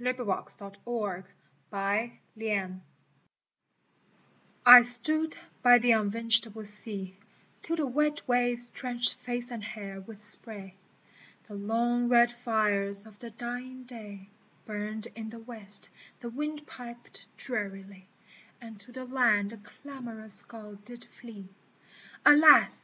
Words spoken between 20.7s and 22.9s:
did flee:" Alas